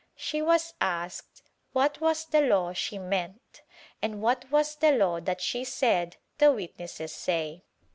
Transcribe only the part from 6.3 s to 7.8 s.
the witnesses say.